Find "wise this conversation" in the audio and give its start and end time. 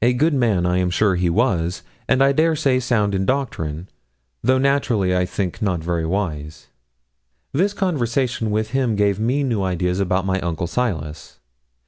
6.06-8.52